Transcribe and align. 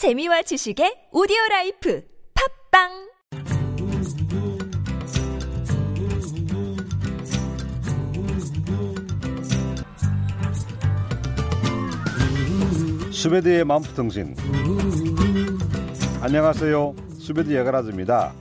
재미와 0.00 0.40
지식의 0.40 1.12
오디오 1.12 1.36
라이프 1.50 2.02
팟빵! 2.70 2.88
수베디의 13.12 13.66
만프통신. 13.66 14.36
안녕하세요. 16.22 16.94
수베디 17.18 17.54
여거라즈입니다. 17.54 18.32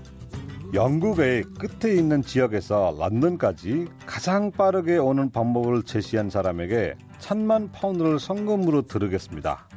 영국의 0.73 1.43
끝에 1.59 1.93
있는 1.93 2.21
지역에서 2.21 2.95
런던까지 2.97 3.87
가장 4.05 4.51
빠르게 4.51 4.95
오는 4.95 5.29
방법을 5.29 5.83
제시한 5.83 6.29
사람에게 6.29 6.95
천만 7.19 7.69
파운드를 7.73 8.17
상금으로 8.17 8.83
드리겠습니다 8.83 9.68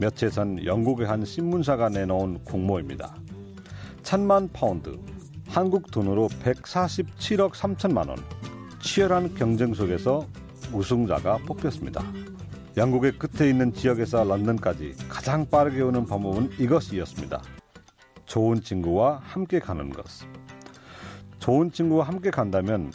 며칠 0.00 0.30
전 0.30 0.64
영국의 0.64 1.06
한 1.06 1.26
신문사가 1.26 1.90
내놓은 1.90 2.42
공모입니다 2.42 3.14
천만 4.02 4.48
파운드 4.50 4.98
한국 5.46 5.90
돈으로 5.90 6.26
147억 6.42 7.52
3천만 7.52 8.08
원 8.08 8.16
치열한 8.80 9.34
경쟁 9.34 9.74
속에서 9.74 10.26
우승자가 10.72 11.38
뽑혔습니다. 11.46 12.02
영국의 12.78 13.18
끝에 13.18 13.50
있는 13.50 13.74
지역에서 13.74 14.24
런던까지 14.24 14.94
가장 15.08 15.44
빠르게 15.50 15.82
오는 15.82 16.06
방법은 16.06 16.52
이것이었습니다. 16.58 17.42
좋은 18.24 18.62
친구와 18.62 19.20
함께 19.22 19.58
가는 19.58 19.90
것. 19.90 20.06
좋은 21.40 21.70
친구와 21.72 22.06
함께 22.06 22.30
간다면 22.30 22.90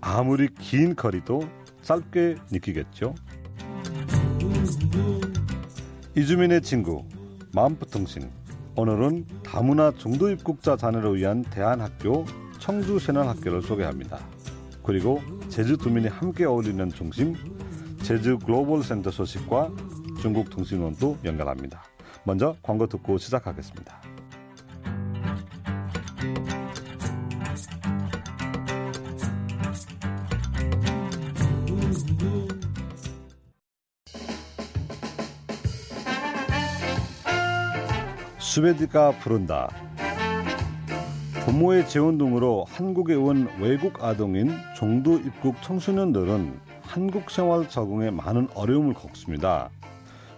아무리 0.00 0.48
긴 0.54 0.96
거리도 0.96 1.42
짧게 1.82 2.36
느끼겠죠. 2.50 3.14
이주민의 6.18 6.62
친구 6.62 7.04
마음부통신 7.52 8.30
오늘은 8.74 9.26
다문화 9.44 9.92
중도 9.98 10.30
입국자 10.30 10.74
자녀를 10.74 11.14
위한 11.18 11.42
대한학교 11.42 12.24
청주 12.58 12.98
세난학교를 12.98 13.60
소개합니다. 13.60 14.18
그리고 14.82 15.20
제주 15.50 15.76
도민이 15.76 16.08
함께 16.08 16.46
어울리는 16.46 16.88
중심 16.88 17.34
제주 18.02 18.38
글로벌 18.38 18.82
센터 18.82 19.10
소식과 19.10 19.70
중국 20.22 20.48
통신원도 20.48 21.18
연결합니다. 21.22 21.84
먼저 22.24 22.56
광고 22.62 22.86
듣고 22.86 23.18
시작하겠습니다. 23.18 24.05
스웨드가 38.46 39.10
부른다. 39.18 39.68
부모의 41.44 41.88
재혼 41.88 42.16
등으로 42.16 42.64
한국에 42.68 43.14
온 43.14 43.48
외국 43.60 44.02
아동인 44.02 44.56
종도 44.76 45.18
입국 45.18 45.60
청소년들은 45.62 46.58
한국 46.80 47.28
생활 47.28 47.68
적응에 47.68 48.10
많은 48.10 48.48
어려움을 48.54 48.94
겪습니다. 48.94 49.68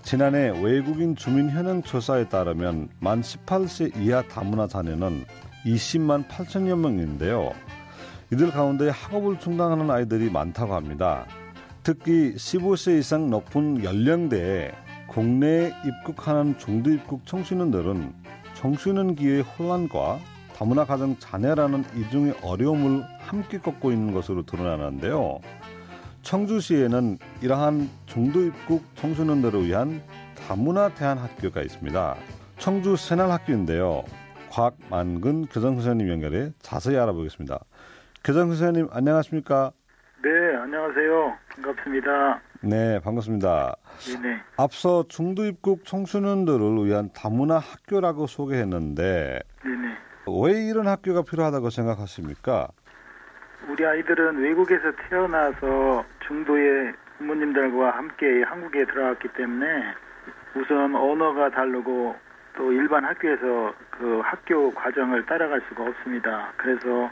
지난해 0.03 0.49
외국인 0.49 1.17
주민 1.17 1.51
현황 1.51 1.83
조사에 1.83 2.29
따르면 2.31 2.89
만 2.99 3.21
18세 3.21 4.01
이하 4.01 4.23
다문화 4.23 4.67
자녀는 4.67 5.25
20만 5.67 6.27
8천여 6.29 6.77
명인데요. 6.79 7.53
이들 8.33 8.51
가운데 8.51 8.89
학업을 8.89 9.39
중단하는 9.39 9.91
아이들이 9.91 10.31
많다고 10.31 10.75
합니다. 10.75 11.27
특히 11.83 12.35
15세 12.35 12.99
이상 12.99 13.29
높은 13.29 13.85
연령대에 13.85 14.73
국내에 15.09 15.73
입국하는 15.85 16.57
중도 16.59 16.91
입국 16.91 17.27
청소년들은 17.27 18.13
청소년기의 18.55 19.43
혼란과 19.43 20.19
다문화 20.55 20.85
가정 20.85 21.17
자녀라는 21.19 21.85
이중의 21.97 22.35
어려움을 22.43 23.05
함께 23.21 23.59
겪고 23.59 23.91
있는 23.93 24.13
것으로 24.13 24.45
드러나는데요. 24.45 25.41
청주시에는 26.23 27.19
이러한 27.43 27.89
중도 28.07 28.41
입국 28.45 28.85
청소년들을 28.97 29.67
위한 29.67 30.03
다문화 30.47 30.91
대안학교가 30.95 31.63
있습니다. 31.63 32.17
청주 32.59 32.97
새날학교인데요. 32.97 34.03
곽만근 34.51 35.47
교장선생님 35.47 36.09
연결해 36.09 36.51
자세히 36.61 36.97
알아보겠습니다. 36.97 37.61
교장선생님 38.25 38.89
안녕하십니까? 38.91 39.73
네, 40.23 40.31
안녕하세요. 40.57 41.35
반갑습니다. 41.55 42.41
네, 42.61 42.99
반갑습니다. 43.05 43.77
네네. 44.21 44.41
앞서 44.57 45.05
중도 45.09 45.45
입국 45.45 45.85
청소년들을 45.85 46.85
위한 46.85 47.11
다문화 47.15 47.59
학교라고 47.59 48.27
소개했는데 48.27 49.41
네네. 49.63 49.97
왜 50.43 50.67
이런 50.67 50.89
학교가 50.89 51.23
필요하다고 51.23 51.71
생각하십니까? 51.71 52.69
우리 53.69 53.87
아이들은 53.87 54.39
외국에서 54.39 54.93
태어나서 55.09 56.05
중도의 56.27 56.95
부모님들과 57.19 57.91
함께 57.91 58.43
한국에 58.43 58.85
들어왔기 58.87 59.29
때문에 59.37 59.67
우선 60.57 60.95
언어가 60.97 61.51
다르고 61.51 62.17
또 62.57 62.73
일반 62.73 63.05
학교에서 63.05 63.73
그 63.91 64.21
학교 64.25 64.73
과정을 64.75 65.27
따라갈 65.27 65.63
수가 65.69 65.85
없습니다. 65.85 66.53
그래서 66.57 67.11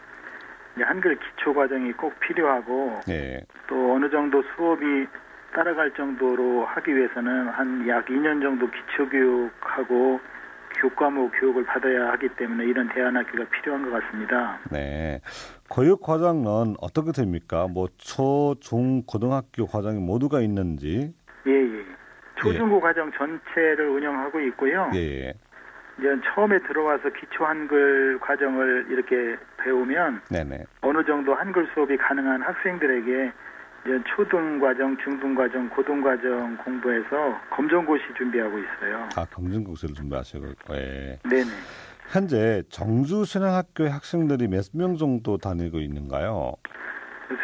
한글 0.81 1.17
기초 1.19 1.55
과정이 1.55 1.93
꼭 1.93 2.19
필요하고 2.21 3.01
네. 3.07 3.41
또 3.69 3.95
어느 3.95 4.11
정도 4.11 4.43
수업이 4.55 5.07
따라갈 5.57 5.91
정도로 5.95 6.67
하기 6.67 6.95
위해서는 6.95 7.49
한 7.49 7.89
약 7.89 8.05
2년 8.07 8.43
정도 8.43 8.69
기초교육하고 8.71 10.21
교과목 10.79 11.33
교육을 11.41 11.65
받아야 11.65 12.11
하기 12.13 12.29
때문에 12.37 12.67
이런 12.67 12.87
대안학교가 12.91 13.45
필요한 13.49 13.83
것 13.91 13.99
같습니다. 13.99 14.59
네. 14.71 15.21
교육 15.73 16.03
과정은 16.03 16.75
어떻게 16.83 17.13
됩니까? 17.13 17.67
뭐 17.73 17.89
초, 17.97 18.55
중, 18.61 19.03
고등학교 19.07 19.67
과정이 19.67 19.99
모두가 19.99 20.41
있는지. 20.43 21.15
예, 21.47 21.51
예. 21.53 21.85
초중고 22.37 22.79
과정 22.81 23.11
전체를 23.13 23.89
운영하고 23.89 24.39
있고요. 24.41 24.91
예, 24.95 24.99
예. 25.29 25.35
이제 25.99 26.09
처음에 26.27 26.59
들어와서 26.65 27.09
기초 27.19 27.47
한글 27.47 28.19
과정을 28.21 28.89
이렇게 28.91 29.37
배우면 29.57 30.21
네네. 30.31 30.65
어느 30.83 31.03
정도 31.07 31.35
한글 31.35 31.67
수업이 31.73 31.97
가능한 31.97 32.43
학생들에게 32.43 33.33
이제 33.87 34.03
초등 34.17 34.59
과정, 34.59 34.97
중등 34.99 35.35
과정, 35.37 35.69
고등 35.69 36.03
과정 36.03 36.57
공부해서 36.57 37.39
검정고시 37.55 38.03
준비하고 38.19 38.59
있어요. 38.59 39.09
아, 39.15 39.25
검증국수를 39.27 39.95
준비하시고, 39.95 40.47
예. 40.73 41.19
네네. 41.29 41.45
현재 42.11 42.63
정주신학교의 42.69 43.91
학생들이 43.91 44.49
몇 44.49 44.65
명 44.75 44.97
정도 44.97 45.39
다니고 45.39 45.79
있는가요? 45.79 46.55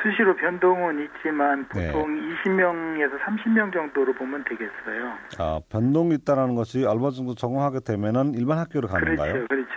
수시로 0.02 0.36
변동은 0.36 1.04
있지만 1.04 1.66
네. 1.74 1.92
보통 1.92 2.14
20명에서 2.44 3.18
30명 3.20 3.72
정도로 3.72 4.12
보면 4.14 4.44
되겠어요. 4.44 5.18
아, 5.38 5.60
변동이 5.70 6.14
있다는 6.14 6.54
것이 6.54 6.84
얼마 6.84 7.10
정도 7.10 7.34
적응하게 7.34 7.80
되면은 7.86 8.34
일반 8.34 8.58
학교로 8.58 8.88
가는가요? 8.88 9.32
그렇죠, 9.32 9.48
그렇죠. 9.48 9.72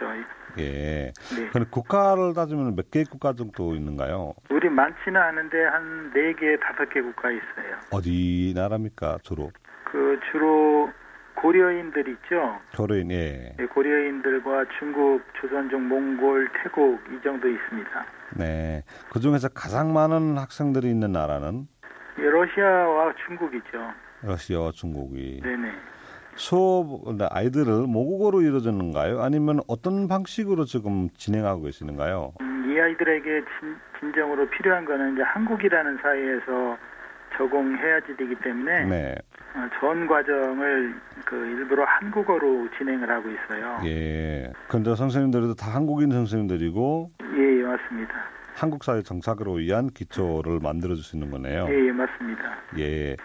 예. 0.58 1.12
네. 1.36 1.50
근데 1.52 1.68
국가를 1.70 2.34
따지면 2.34 2.76
몇 2.76 2.90
개의 2.92 3.06
국가 3.06 3.34
정도 3.34 3.76
있는가요? 3.76 4.34
우리 4.50 4.70
많지는 4.70 5.20
않은데 5.20 5.64
한 5.66 6.12
4개, 6.14 6.58
5개 6.60 7.02
국가 7.02 7.30
있어요. 7.32 7.76
어디 7.92 8.54
나라입니까, 8.56 9.18
주로? 9.24 9.52
그 9.92 10.20
주로 10.32 10.90
고려인들 11.36 12.08
있죠. 12.10 12.60
교류인, 12.74 13.12
예. 13.12 13.54
네, 13.58 13.66
고려인들과 13.68 14.66
중국, 14.80 15.22
조선족, 15.40 15.82
몽골, 15.82 16.50
태국 16.64 17.00
이 17.12 17.22
정도 17.24 17.48
있습니다. 17.48 18.06
네. 18.38 18.84
그 19.12 19.20
중에서 19.20 19.50
가장 19.50 19.94
많은 19.94 20.38
학생들이 20.38 20.90
있는 20.90 21.12
나라는 21.12 21.68
예, 22.20 22.24
러시아와 22.24 23.14
중국이죠. 23.26 23.92
러시아와 24.24 24.72
중국이. 24.72 25.42
네네. 25.44 25.72
수업, 26.36 27.04
아이들을 27.32 27.88
모국어로 27.88 28.42
이루어지는가요? 28.42 29.22
아니면 29.22 29.60
어떤 29.68 30.08
방식으로 30.08 30.66
지금 30.66 31.10
진행하고 31.16 31.64
계시는가요? 31.64 32.34
음, 32.42 32.72
이 32.72 32.80
아이들에게 32.80 33.24
진, 33.60 33.76
진정으로 34.00 34.50
필요한 34.50 34.84
거는 34.86 35.14
이제 35.14 35.22
한국이라는 35.22 35.98
사회에서 36.02 36.78
적응해야지 37.38 38.16
되기 38.18 38.36
때문에 38.36 38.86
네. 38.86 39.16
어, 39.56 39.70
전 39.80 40.08
과정을 40.08 40.96
그 41.26 41.36
일부러 41.36 41.86
한국어로 41.86 42.68
진행을 42.78 43.10
하고 43.10 43.30
있어요. 43.30 43.80
예. 43.86 44.52
근데 44.68 44.96
선생님들도 44.96 45.56
다 45.56 45.74
한국인 45.74 46.12
선생님들이고 46.12 47.12
예, 47.38 47.60
예, 47.60 47.64
맞습니다. 47.64 48.14
한국 48.54 48.84
사회 48.84 49.02
정착으로 49.02 49.54
위한 49.54 49.88
기초를 49.88 50.60
만들어 50.62 50.96
줄수 50.96 51.16
있는 51.18 51.30
거네요. 51.32 51.68
예, 51.70 51.88
예, 51.88 51.92
맞습니다. 51.92 52.44
예. 52.80 53.16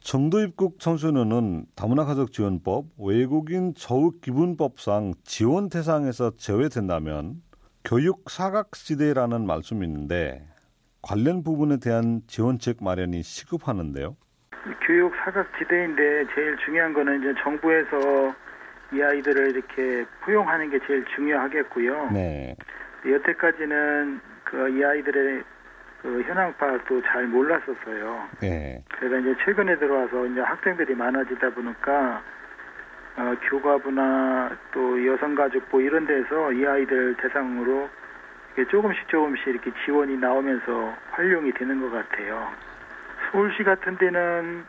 정도 0.00 0.40
입국 0.40 0.80
청소년은 0.80 1.64
다문화 1.74 2.04
가족 2.04 2.30
지원법, 2.30 2.84
외국인 2.98 3.72
저우 3.74 4.12
기본법상 4.20 5.14
지원 5.24 5.70
대상에서 5.70 6.36
제외된다면 6.36 7.36
교육 7.84 8.28
사각지대라는 8.28 9.46
말씀이 9.46 9.86
있는데 9.86 10.46
관련 11.06 11.42
부분에 11.42 11.78
대한 11.82 12.22
지원책 12.26 12.82
마련이 12.82 13.22
시급하는데요. 13.22 14.16
교육 14.86 15.14
사각지대인데 15.16 16.24
제일 16.34 16.56
중요한 16.64 16.92
거는 16.94 17.20
이제 17.20 17.34
정부에서 17.42 18.34
이 18.92 19.02
아이들을 19.02 19.50
이렇게 19.50 20.04
포용하는 20.24 20.70
게 20.70 20.78
제일 20.86 21.04
중요하겠고요. 21.14 22.10
네. 22.12 22.56
여태까지는 23.06 24.20
그 24.44 24.68
이 24.68 24.84
아이들의 24.84 25.42
그 26.02 26.22
현황 26.22 26.54
파악도 26.56 27.00
잘 27.02 27.26
몰랐었어요. 27.26 28.28
네. 28.40 28.84
그래서 28.98 29.18
이제 29.18 29.34
최근에 29.44 29.78
들어와서 29.78 30.26
이제 30.26 30.40
학생들이 30.40 30.94
많아지다 30.94 31.50
보니까 31.50 32.22
어, 33.16 33.34
교과부나 33.48 34.56
또 34.72 35.06
여성가족부 35.06 35.80
이런 35.82 36.06
데서 36.06 36.52
이 36.52 36.66
아이들 36.66 37.16
대상으로 37.16 37.88
조금씩 38.70 39.08
조금씩 39.08 39.48
이렇게 39.48 39.72
지원이 39.84 40.16
나오면서 40.16 40.94
활용이 41.10 41.52
되는 41.52 41.80
것 41.80 41.90
같아요. 41.90 42.48
서울시 43.30 43.64
같은 43.64 43.96
데는 43.98 44.64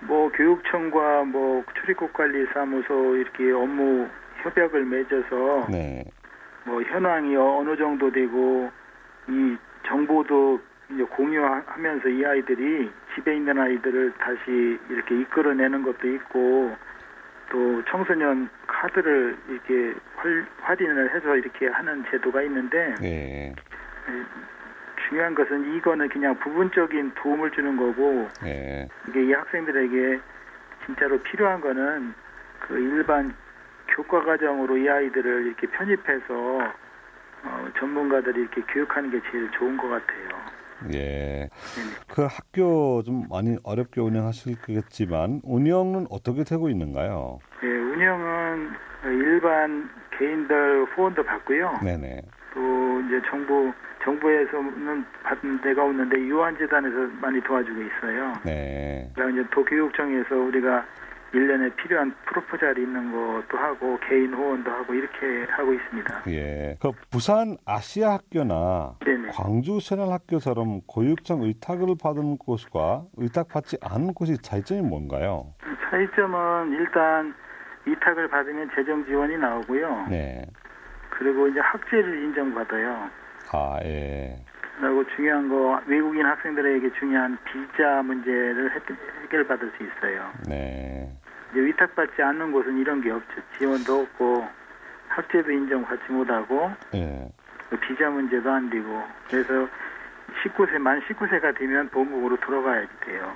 뭐 0.00 0.30
교육청과 0.32 1.24
뭐 1.24 1.64
출입국관리사무소 1.80 3.16
이렇게 3.16 3.52
업무 3.52 4.08
협약을 4.42 4.84
맺어서 4.84 5.66
네. 5.70 6.04
뭐 6.64 6.82
현황이 6.82 7.36
어느 7.36 7.76
정도 7.76 8.10
되고 8.10 8.70
이 9.28 9.56
정보도 9.86 10.60
이제 10.90 11.02
공유하면서 11.04 12.08
이 12.08 12.24
아이들이 12.24 12.90
집에 13.14 13.36
있는 13.36 13.58
아이들을 13.58 14.14
다시 14.18 14.78
이렇게 14.88 15.20
이끌어내는 15.20 15.82
것도 15.82 16.08
있고 16.08 16.76
또 17.52 17.82
청소년 17.84 18.48
카드를 18.66 19.36
이렇게 19.46 19.94
활, 20.16 20.46
할인을 20.62 21.14
해서 21.14 21.36
이렇게 21.36 21.68
하는 21.68 22.02
제도가 22.10 22.40
있는데 22.42 22.94
네. 22.98 23.54
중요한 25.06 25.34
것은 25.34 25.76
이거는 25.76 26.08
그냥 26.08 26.34
부분적인 26.38 27.12
도움을 27.14 27.50
주는 27.50 27.76
거고 27.76 28.30
네. 28.42 28.88
이게 29.06 29.24
이 29.24 29.32
학생들에게 29.34 30.20
진짜로 30.86 31.18
필요한 31.18 31.60
거는 31.60 32.14
그 32.60 32.78
일반 32.78 33.34
교과 33.88 34.24
과정으로 34.24 34.78
이 34.78 34.88
아이들을 34.88 35.46
이렇게 35.46 35.66
편입해서 35.66 36.72
어, 37.44 37.68
전문가들이 37.78 38.40
이렇게 38.40 38.62
교육하는 38.62 39.10
게 39.10 39.20
제일 39.30 39.50
좋은 39.50 39.76
것 39.76 39.88
같아요. 39.88 40.61
예. 40.94 41.48
그 42.08 42.22
학교 42.22 43.02
좀 43.02 43.26
많이 43.28 43.56
어렵게 43.62 44.00
운영하실겠지만 44.00 45.42
운영은 45.44 46.06
어떻게 46.10 46.44
되고 46.44 46.68
있는가요? 46.68 47.38
예, 47.62 47.66
운영은 47.68 48.70
일반 49.04 49.88
개인들 50.18 50.84
후원도 50.94 51.22
받고요. 51.24 51.80
네네. 51.82 52.22
또 52.54 53.00
이제 53.00 53.20
정부 53.28 53.72
정부에서는 54.04 55.04
받는 55.22 55.60
데가 55.62 55.84
없는데 55.84 56.18
유한재단에서 56.18 56.96
많이 57.20 57.40
도와주고 57.40 57.80
있어요. 57.80 58.32
네. 58.44 59.10
그러니까 59.14 59.40
이제 59.40 59.48
도교육청에서 59.52 60.34
우리가 60.36 60.84
1년에 61.32 61.74
필요한 61.76 62.14
프로포절이 62.26 62.82
있는 62.82 63.10
것도 63.10 63.56
하고 63.58 63.98
개인 64.08 64.32
후원도 64.34 64.70
하고 64.70 64.94
이렇게 64.94 65.44
하고 65.50 65.72
있습니다. 65.72 66.22
예. 66.28 66.76
그 66.80 66.90
부산 67.10 67.56
아시아 67.64 68.12
학교나 68.14 68.96
네네. 69.04 69.28
광주 69.32 69.80
새날 69.80 70.10
학교처럼 70.12 70.82
교육청 70.92 71.42
의탁을 71.42 71.96
받은 72.02 72.36
곳과 72.38 73.04
의탁받지 73.16 73.78
않은 73.82 74.12
곳이 74.14 74.36
차이점이 74.42 74.82
뭔가요? 74.82 75.54
차이점은 75.90 76.72
일단 76.72 77.34
위탁을 77.86 78.28
받으면 78.28 78.70
재정 78.76 79.04
지원이 79.06 79.36
나오고요. 79.38 80.06
네. 80.10 80.44
그리고 81.10 81.48
이제 81.48 81.60
학제를 81.60 82.24
인정받아요. 82.24 83.08
아, 83.52 83.78
예. 83.84 84.36
그리고 84.80 85.04
중요한 85.14 85.48
거 85.48 85.80
외국인 85.86 86.24
학생들에게 86.26 86.90
중요한 86.98 87.38
비자 87.44 88.02
문제를 88.02 88.70
해- 88.74 88.80
해결받을 89.24 89.70
수 89.76 89.84
있어요. 89.84 90.30
네. 90.48 91.08
이제 91.52 91.60
위탁받지 91.60 92.22
않는 92.22 92.52
곳은 92.52 92.78
이런 92.78 93.00
게 93.02 93.10
없죠. 93.10 93.40
지원도 93.58 94.00
없고 94.00 94.44
학제도 95.08 95.50
인정받지 95.50 96.10
못하고 96.12 96.70
예. 96.94 97.28
비자 97.88 98.08
문제도 98.10 98.50
안 98.50 98.68
되고 98.70 98.86
그래서 99.28 99.68
19세 100.42 100.78
만 100.78 101.00
19세가 101.02 101.58
되면 101.58 101.88
본국으로 101.90 102.36
돌아가야 102.40 102.86
돼요. 103.04 103.32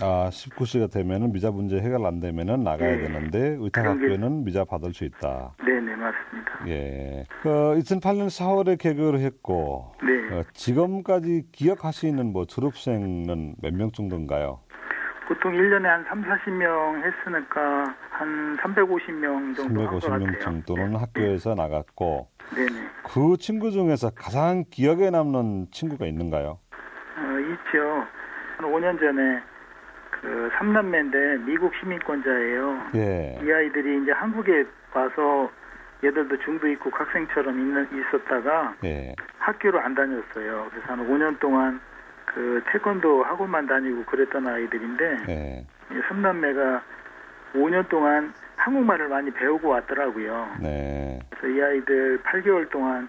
아, 0.00 0.28
19시가 0.30 0.92
되면은 0.92 1.32
비자 1.32 1.50
문제 1.52 1.76
해결 1.78 2.04
안 2.04 2.18
되면은 2.18 2.64
나가야 2.64 2.96
네. 2.96 3.02
되는데 3.02 3.56
의탁 3.60 3.82
그런 3.82 3.98
게- 4.00 4.06
학교는 4.06 4.44
비자 4.44 4.64
받을 4.64 4.92
수 4.92 5.04
있다. 5.04 5.52
네네 5.64 5.94
맞습니다. 5.94 6.68
예. 6.68 7.24
그 7.42 7.48
2008년 7.78 8.26
4월에 8.26 8.76
개교를 8.78 9.20
했고 9.20 9.94
네. 10.02 10.36
어, 10.36 10.42
지금까지 10.52 11.44
기억하시는 11.52 12.32
뭐 12.32 12.44
졸업생은 12.46 13.54
몇 13.62 13.72
명 13.72 13.92
정도인가요? 13.92 14.58
보통 15.26 15.52
1년에 15.52 15.84
한 15.84 16.04
3, 16.04 16.22
40명 16.22 17.02
했으니까 17.02 17.94
한 18.10 18.56
350명 18.58 19.56
정도 19.56 19.80
한것 19.82 20.02
같아요. 20.02 20.26
350명 20.26 20.40
정도는 20.40 20.96
학교에서 20.96 21.54
나갔고 21.54 22.28
네네. 22.54 22.88
그 23.04 23.36
친구 23.38 23.70
중에서 23.70 24.10
가장 24.10 24.64
기억에 24.70 25.10
남는 25.10 25.68
친구가 25.70 26.06
있는가요? 26.06 26.58
어, 27.16 27.38
있죠. 27.40 28.06
한 28.58 28.70
5년 28.70 29.00
전에 29.00 29.42
그 30.10 30.50
삼남매인데 30.58 31.38
미국 31.46 31.72
시민권자예요. 31.80 32.80
예. 32.96 33.38
이 33.42 33.52
아이들이 33.52 34.02
이제 34.02 34.12
한국에 34.12 34.64
와서 34.92 35.50
얘들도 36.04 36.38
중도 36.44 36.66
입국 36.66 36.98
학생처럼 36.98 37.58
있는, 37.58 37.88
있었다가 37.92 38.74
예. 38.84 39.14
학교를 39.38 39.80
안 39.80 39.94
다녔어요. 39.94 40.66
그래서 40.70 40.86
한 40.92 41.08
5년 41.08 41.38
동안 41.40 41.80
그 42.34 42.62
태권도 42.66 43.22
학원만 43.24 43.66
다니고 43.66 44.04
그랬던 44.06 44.46
아이들인데 44.46 45.16
예. 45.28 45.64
이 45.92 46.00
삼남매가 46.08 46.82
5년 47.54 47.88
동안 47.88 48.32
한국말을 48.56 49.08
많이 49.08 49.30
배우고 49.30 49.68
왔더라고요. 49.68 50.56
네. 50.60 51.20
그래서 51.30 51.46
이 51.48 51.62
아이들 51.62 52.18
8개월 52.22 52.68
동안 52.70 53.08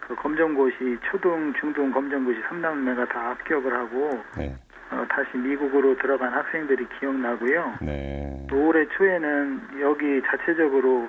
그 0.00 0.14
검정고시 0.16 0.98
초등 1.10 1.52
중등 1.58 1.90
검정고시 1.92 2.40
삼남매가 2.48 3.06
다 3.06 3.30
합격을 3.30 3.72
하고 3.74 4.22
네. 4.36 4.54
어, 4.90 5.04
다시 5.08 5.36
미국으로 5.38 5.96
들어간 5.96 6.32
학생들이 6.32 6.86
기억나고요. 6.98 7.74
네. 7.82 8.46
또 8.50 8.66
올해 8.68 8.86
초에는 8.88 9.80
여기 9.80 10.20
자체적으로 10.26 11.08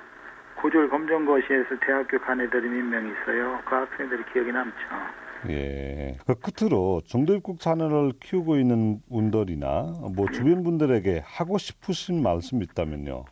고졸 0.56 0.88
검정고시에서 0.90 1.76
대학교 1.80 2.18
간 2.18 2.40
애들이 2.40 2.68
몇 2.68 2.84
명 2.84 3.06
있어요. 3.06 3.58
그 3.64 3.74
학생들이 3.74 4.22
기억이 4.32 4.52
남죠. 4.52 4.76
예. 5.48 6.16
그 6.26 6.34
끝으로 6.34 7.00
중도입국 7.06 7.60
자녀를 7.60 8.12
키우고 8.20 8.56
있는 8.56 9.00
분들이나 9.08 9.94
뭐 10.14 10.26
주변 10.30 10.62
분들에게 10.62 11.22
하고 11.24 11.56
싶으신 11.56 12.22
말씀 12.22 12.62
있다면요. 12.62 13.24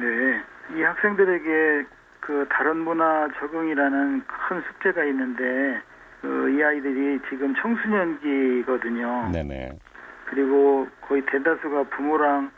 네. 0.00 0.78
이 0.78 0.82
학생들에게 0.82 1.86
그 2.20 2.46
다른 2.50 2.78
문화 2.78 3.28
적응이라는 3.38 4.22
큰 4.26 4.62
숙제가 4.62 5.04
있는데 5.04 5.80
그 6.22 6.42
이 6.52 6.62
아이들이 6.62 7.20
지금 7.28 7.54
청소년기거든요. 7.54 9.30
네네. 9.32 9.78
그리고 10.26 10.86
거의 11.00 11.22
대다수가 11.26 11.84
부모랑 11.84 12.50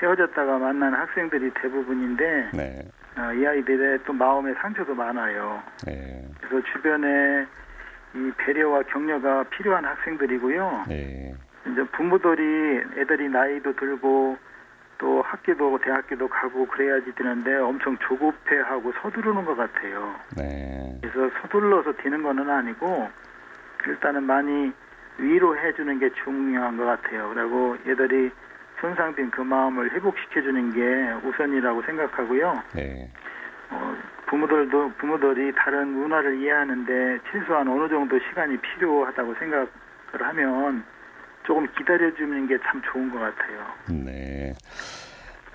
헤어졌다가 0.00 0.58
만난 0.58 0.94
학생들이 0.94 1.50
대부분인데 1.54 2.50
네. 2.54 2.82
어, 3.16 3.32
이 3.32 3.46
아이들의 3.46 4.00
또 4.06 4.12
마음의 4.12 4.54
상처도 4.60 4.94
많아요. 4.94 5.62
네. 5.86 6.24
그래서 6.40 6.64
주변에 6.72 7.46
이 8.14 8.32
배려와 8.36 8.82
격려가 8.84 9.44
필요한 9.44 9.84
학생들이고요. 9.84 10.84
네. 10.88 11.34
이제 11.66 11.82
부모들이 11.92 12.82
애들이 12.98 13.28
나이도 13.28 13.74
들고 13.76 14.36
또 14.98 15.22
학교도 15.22 15.78
대학교도 15.78 16.28
가고 16.28 16.66
그래야지 16.66 17.14
되는데 17.14 17.54
엄청 17.56 17.96
조급해하고 17.98 18.92
서두르는 19.00 19.44
것 19.44 19.56
같아요. 19.56 20.14
네. 20.36 20.98
그래서 21.00 21.30
서둘러서 21.40 21.92
되는 21.94 22.22
거는 22.22 22.50
아니고 22.50 23.08
일단은 23.86 24.24
많이 24.24 24.72
위로해 25.18 25.72
주는 25.74 25.98
게 25.98 26.10
중요한 26.24 26.76
것 26.76 26.84
같아요. 26.84 27.32
그리고 27.34 27.76
얘들이 27.86 28.30
손상된 28.80 29.30
그 29.30 29.42
마음을 29.42 29.92
회복시켜 29.92 30.42
주는 30.42 30.72
게 30.72 31.26
우선이라고 31.26 31.82
생각하고요. 31.82 32.62
네. 32.74 33.10
어, 33.70 33.94
부모들도 34.28 34.92
부모들이 34.98 35.52
다른 35.56 35.88
문화를 35.88 36.40
이해하는데 36.40 37.18
최소한 37.30 37.68
어느 37.68 37.88
정도 37.88 38.18
시간이 38.28 38.56
필요하다고 38.58 39.34
생각을 39.34 39.68
하면 40.12 40.84
조금 41.46 41.66
기다려주는 41.76 42.46
게 42.48 42.56
참 42.64 42.80
좋은 42.92 43.10
것 43.10 43.18
같아요. 43.18 43.66
네. 44.04 44.52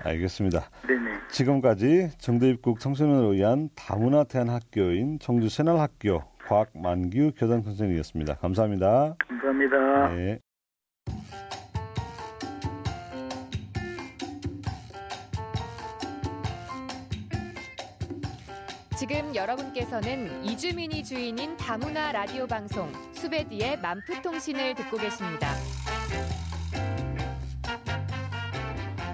알겠습니다. 0.04 0.60
네네. 0.86 1.18
지금까지 1.28 2.10
정대입국 2.18 2.80
청소년을 2.80 3.32
위한 3.34 3.70
다문화 3.74 4.24
대안학교인 4.24 5.18
청주 5.20 5.48
새날학교 5.48 6.20
곽만규 6.46 7.32
교장 7.36 7.62
선생님이었습니다. 7.62 8.34
감사합니다. 8.36 9.14
감사합니다. 9.26 10.08
네. 10.10 10.38
지금 18.96 19.34
여러분께서는 19.34 20.42
이주민이 20.42 21.04
주인인 21.04 21.54
다문화 21.58 22.12
라디오 22.12 22.46
방송 22.46 22.90
수베디의 23.12 23.80
만프통신을 23.80 24.74
듣고 24.74 24.96
계십니다. 24.96 25.54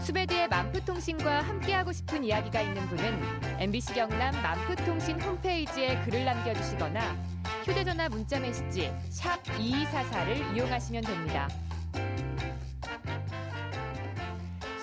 수베드의 0.00 0.46
만프통신과 0.46 1.40
함께하고 1.40 1.90
싶은 1.90 2.22
이야기가 2.22 2.60
있는 2.60 2.86
분은 2.86 3.20
MBC 3.58 3.94
경남 3.94 4.40
만프통신 4.40 5.20
홈페이지에 5.20 6.00
글을 6.04 6.26
남겨주시거나 6.26 7.16
휴대전화 7.64 8.08
문자메시지 8.08 8.92
2244를 9.10 10.56
이용하시면 10.56 11.02
됩니다. 11.02 11.48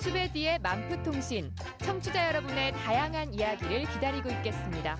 수베디의 0.00 0.60
만프통신, 0.60 1.52
청취자 1.84 2.28
여러분의 2.28 2.72
다양한 2.72 3.34
이야기를 3.34 3.86
기다리고 3.92 4.30
있겠습니다. 4.30 4.98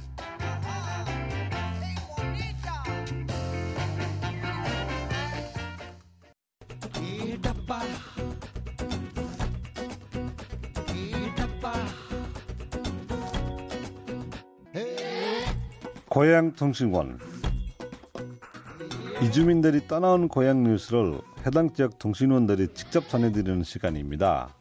고향통신원 16.08 17.20
이주민들이 19.22 19.86
떠나온 19.86 20.26
고향 20.26 20.64
뉴스를 20.64 21.20
해당 21.46 21.72
지역 21.72 21.98
통신원들이 21.98 22.74
직접 22.74 23.08
전해드리는 23.08 23.62
시간입니다. 23.62 24.59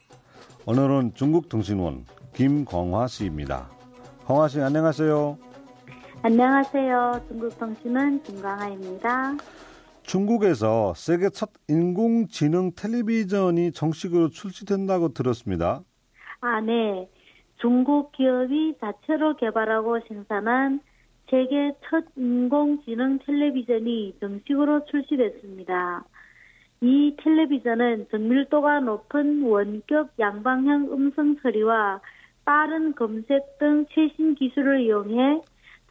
오늘은 0.66 1.14
중국 1.16 1.50
통신원 1.50 2.06
김광화 2.34 3.08
씨입니다. 3.08 3.70
광화 4.26 4.48
씨 4.48 4.62
안녕하세요. 4.62 5.38
안녕하세요. 6.22 7.22
중국 7.28 7.58
통신원 7.58 8.22
김광화입니다. 8.24 9.38
중국에서 10.04 10.94
세계 10.96 11.30
첫 11.30 11.50
인공지능 11.68 12.72
텔레비전이 12.76 13.72
정식으로 13.72 14.30
출시된다고 14.30 15.14
들었습니다. 15.14 15.82
아, 16.42 16.62
네. 16.62 17.10
중국 17.62 18.12
기업이 18.14 18.76
자체로 18.80 19.36
개발하고 19.38 20.00
생산한 20.08 20.82
세계 21.30 21.74
첫 21.90 22.06
인공지능 22.16 23.20
텔레비전이 23.26 24.18
정식으로 24.20 24.86
출시됐습니다. 24.86 26.04
이 26.82 27.14
텔레비전은 27.18 28.08
정밀도가 28.10 28.80
높은 28.80 29.42
원격 29.44 30.14
양방향 30.18 30.92
음성 30.94 31.36
처리와 31.42 32.00
빠른 32.46 32.96
검색 32.96 33.58
등 33.58 33.86
최신 33.90 34.34
기술을 34.36 34.82
이용해 34.82 35.42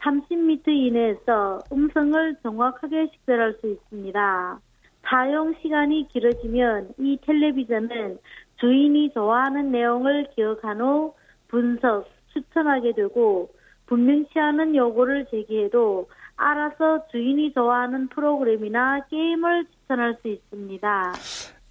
30m 0.00 0.68
이내에서 0.68 1.58
음성을 1.70 2.36
정확하게 2.42 3.08
식별할 3.12 3.54
수 3.60 3.68
있습니다. 3.68 4.60
사용 5.02 5.54
시간이 5.60 6.08
길어지면 6.08 6.94
이 6.98 7.18
텔레비전은 7.20 8.18
주인이 8.56 9.10
좋아하는 9.12 9.70
내용을 9.70 10.28
기억한 10.34 10.80
후 10.80 11.14
분석, 11.48 12.08
추천하게 12.32 12.92
되고 12.92 13.50
분명치 13.86 14.38
않은 14.38 14.74
요구를 14.74 15.26
제기해도 15.30 16.08
알아서 16.38 17.06
주인이 17.08 17.52
좋아하는 17.52 18.08
프로그램이나 18.08 19.00
게임을 19.10 19.66
추천할 19.66 20.16
수 20.22 20.28
있습니다. 20.28 21.12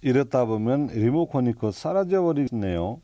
이렇다 0.02 0.44
보면 0.44 0.88
리모컨이 0.88 1.54
곧 1.54 1.72
사라져 1.72 2.22
버리네요. 2.22 3.00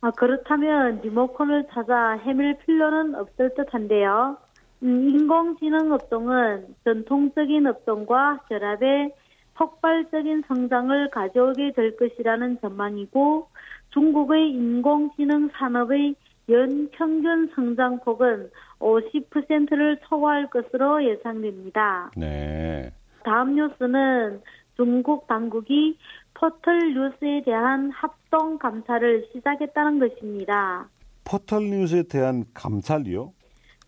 아, 0.00 0.10
그렇다면 0.12 1.00
리모컨을 1.02 1.66
찾아 1.72 2.12
헤맬 2.12 2.58
필요는 2.64 3.14
없을 3.16 3.54
듯한데요. 3.54 4.38
음, 4.82 5.10
인공지능 5.10 5.92
업종은 5.92 6.74
전통적인 6.84 7.66
업종과 7.66 8.40
결합해 8.48 9.12
폭발적인 9.54 10.44
성장을 10.48 11.10
가져오게 11.10 11.72
될 11.72 11.96
것이라는 11.96 12.60
전망이고 12.62 13.48
중국의 13.90 14.52
인공지능 14.52 15.50
산업의 15.52 16.14
연 16.50 16.88
평균 16.92 17.48
성장폭은 17.54 18.50
50%를 18.78 19.98
초과할 20.08 20.48
것으로 20.50 21.04
예상됩니다. 21.04 22.10
네. 22.16 22.92
다음 23.24 23.54
뉴스는 23.54 24.40
중국 24.76 25.26
당국이 25.26 25.98
포털 26.34 26.94
뉴스에 26.94 27.42
대한 27.44 27.90
합동 27.90 28.58
감찰을 28.58 29.28
시작했다는 29.32 29.98
것입니다. 29.98 30.88
포털 31.24 31.62
뉴스에 31.68 32.04
대한 32.04 32.44
감찰이요? 32.54 33.32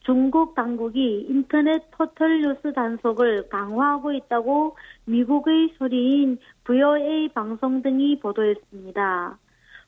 중국 0.01 0.55
당국이 0.55 1.27
인터넷 1.29 1.91
포털 1.93 2.43
뉴스 2.43 2.73
단속을 2.73 3.49
강화하고 3.49 4.13
있다고 4.13 4.77
미국의 5.07 5.75
소리인 5.79 6.39
VOA 6.65 7.29
방송 7.29 7.83
등이 7.83 8.19
보도했습니다. 8.19 9.39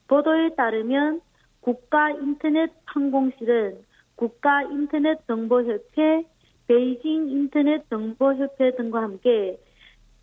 보도에 0.07 0.55
따르면 0.55 1.21
국가 1.65 2.11
인터넷 2.11 2.71
항공실은 2.85 3.79
국가 4.17 4.63
인터넷 4.65 5.27
정보협회, 5.27 6.25
베이징 6.67 7.31
인터넷 7.31 7.89
정보협회 7.89 8.77
등과 8.77 9.01
함께 9.01 9.59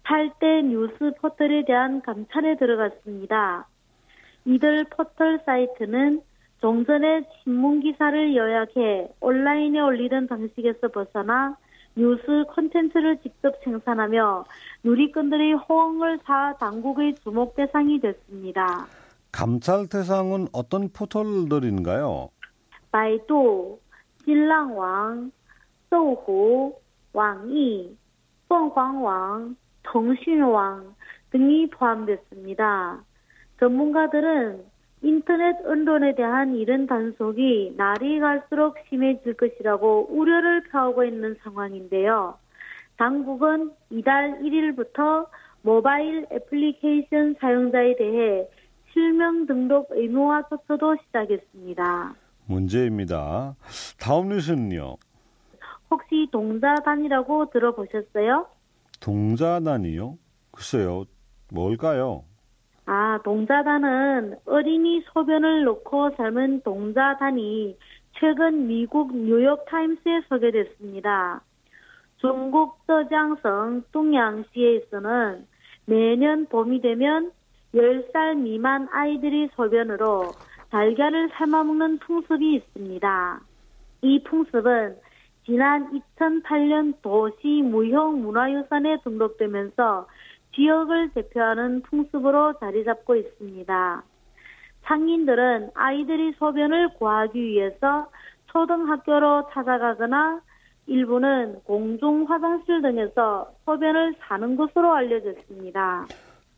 8대 0.04 0.64
뉴스 0.66 1.12
포털에 1.20 1.66
대한 1.66 2.02
감찰에 2.02 2.58
들어갔습니다. 2.58 3.68
이들 4.46 4.86
포털 4.92 5.40
사이트는 5.44 6.22
종전에 6.62 7.24
신문 7.42 7.80
기사를 7.80 8.36
요약해 8.36 9.10
온라인에 9.20 9.80
올리던 9.80 10.28
방식에서 10.28 10.90
벗어나 10.90 11.58
뉴스 11.96 12.46
콘텐츠를 12.50 13.18
직접 13.18 13.56
생산하며 13.64 14.46
누리꾼들의 14.84 15.54
호응을 15.54 16.20
사 16.24 16.54
당국의 16.60 17.16
주목 17.16 17.56
대상이 17.56 18.00
됐습니다. 18.00 19.01
감찰 19.32 19.88
대상은 19.88 20.48
어떤 20.52 20.90
포털들인가요? 20.90 22.30
바이두, 22.92 23.80
신랑왕, 24.26 25.32
소후, 25.90 26.76
왕이, 27.14 27.98
펑황왕, 28.50 29.56
통신왕 29.84 30.96
등이 31.32 31.70
포함됐습니다. 31.70 33.04
전문가들은 33.60 34.66
인터넷 35.04 35.56
언론에 35.66 36.14
대한 36.16 36.56
이런 36.56 36.86
단속이 36.86 37.76
날이 37.78 38.20
갈수록 38.20 38.76
심해질 38.90 39.34
것이라고 39.34 40.08
우려를 40.12 40.64
표하고 40.66 41.04
있는 41.04 41.36
상황인데요. 41.42 42.38
당국은 42.98 43.72
이달 43.90 44.40
1일부터 44.42 45.28
모바일 45.64 46.28
애플리케이션 46.32 47.36
사용자에 47.40 47.96
대해 47.96 48.48
실명 48.94 49.46
등록 49.46 49.88
의무화 49.92 50.44
조처도 50.50 50.96
시작했습니다. 51.06 52.14
문제입니다. 52.46 53.56
다음 54.00 54.30
뉴스는요. 54.30 54.98
혹시 55.90 56.28
동자단이라고 56.32 57.50
들어보셨어요? 57.52 58.48
동자단이요? 59.00 60.18
글쎄요. 60.52 61.06
뭘까요? 61.52 62.24
아, 62.86 63.20
동자단은 63.24 64.38
어린이 64.46 65.02
소변을 65.14 65.64
놓고 65.64 66.12
삶은 66.18 66.62
동자단이 66.62 67.78
최근 68.20 68.68
미국 68.68 69.16
뉴욕타임스에 69.16 70.22
소개됐습니다. 70.30 71.42
중국 72.18 72.78
저장성 72.88 73.84
뚱양시에서는 73.92 75.48
매년 75.86 76.46
봄이 76.48 76.82
되면 76.82 77.32
10살 77.74 78.38
미만 78.38 78.88
아이들이 78.92 79.50
소변으로 79.56 80.32
달걀을 80.70 81.30
삶아먹는 81.34 82.00
풍습이 82.00 82.56
있습니다. 82.56 83.42
이 84.02 84.24
풍습은 84.24 84.98
지난 85.46 85.92
2008년 86.18 87.02
도시 87.02 87.62
무형 87.64 88.22
문화유산에 88.22 88.98
등록되면서 89.04 90.08
지역을 90.56 91.12
대표하는 91.14 91.82
풍습으로 91.84 92.54
자리 92.60 92.84
잡고 92.84 93.16
있습니다. 93.16 94.04
상인들은 94.84 95.72
아이들이 95.74 96.34
소변을 96.34 96.96
구하기 96.96 97.42
위해서 97.42 98.10
초등학교로 98.48 99.50
찾아가거나 99.52 100.42
일부는 100.88 101.62
공중 101.64 102.26
화장실 102.30 102.82
등에서 102.82 103.52
소변을 103.66 104.16
사는 104.20 104.56
것으로 104.56 104.94
알려졌습니다. 104.94 106.06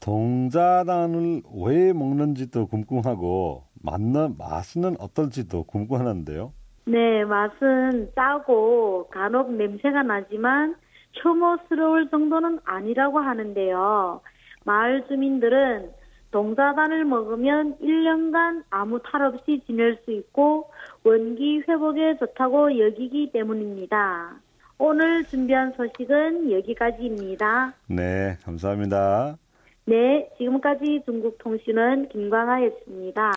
동자단을 0.03 1.43
왜 1.63 1.93
먹는지도 1.93 2.67
궁금하고 2.67 3.63
맛는 3.81 4.35
맛은 4.37 4.95
어떨지도 4.99 5.63
궁금하는데요. 5.63 6.51
네, 6.85 7.23
맛은 7.23 8.11
짜고 8.13 9.07
간혹 9.09 9.53
냄새가 9.53 10.03
나지만 10.03 10.75
혐오스러울 11.13 12.09
정도는 12.09 12.59
아니라고 12.65 13.19
하는데요. 13.19 14.19
마을 14.65 15.07
주민들은 15.07 15.91
동자단을 16.31 17.05
먹으면 17.05 17.77
1년간 17.79 18.63
아무 18.71 18.99
탈 19.05 19.21
없이 19.21 19.61
지낼 19.65 19.97
수 20.03 20.11
있고 20.11 20.69
원기 21.05 21.63
회복에 21.65 22.17
좋다고 22.17 22.77
여기기 22.77 23.31
때문입니다. 23.31 24.35
오늘 24.79 25.23
준비한 25.23 25.71
소식은 25.77 26.51
여기까지입니다. 26.51 27.73
네, 27.87 28.35
감사합니다. 28.43 29.37
네, 29.85 30.29
지금까지 30.37 31.01
중국통신원 31.05 32.07
김광아였습니다. 32.07 33.33